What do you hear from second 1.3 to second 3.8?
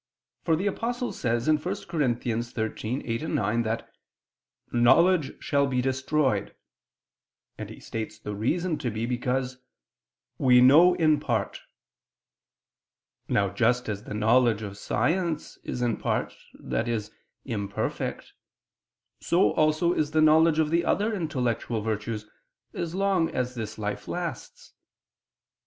(1 Cor. 13:8, 9)